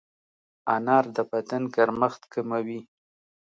انار 0.75 1.05
د 1.15 1.17
بدن 1.31 1.63
ګرمښت 1.75 2.21
کموي. 2.33 2.81